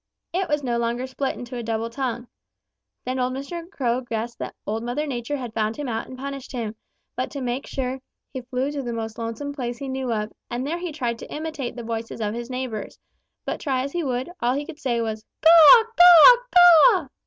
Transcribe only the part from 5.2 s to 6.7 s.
had found him out and punished